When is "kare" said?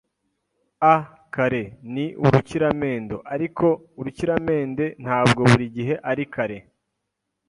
1.35-1.61, 6.33-6.57